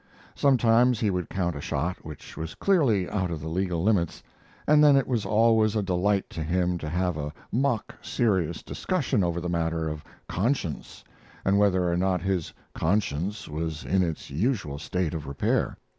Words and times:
Sometimes 0.33 0.99
he 0.99 1.11
would 1.11 1.29
count 1.29 1.55
a 1.55 1.61
shot 1.61 2.03
which 2.03 2.35
was 2.35 2.55
clearly 2.55 3.07
out 3.07 3.29
of 3.29 3.39
the 3.39 3.47
legal 3.47 3.83
limits, 3.83 4.23
and 4.65 4.83
then 4.83 4.95
it 4.95 5.05
was 5.07 5.27
always 5.27 5.75
a 5.75 5.83
delight 5.83 6.27
to 6.31 6.41
him 6.41 6.79
to 6.79 6.89
have 6.89 7.17
a 7.17 7.31
mock 7.51 7.93
serious 8.01 8.63
discussion 8.63 9.23
over 9.23 9.39
the 9.39 9.47
matter 9.47 9.87
of 9.87 10.03
conscience, 10.27 11.03
and 11.45 11.59
whether 11.59 11.87
or 11.87 11.97
not 11.97 12.19
his 12.23 12.51
conscience 12.73 13.47
was 13.47 13.85
in 13.85 14.01
its 14.01 14.31
usual 14.31 14.79
state 14.79 15.13
of 15.13 15.27
repair. 15.27 15.77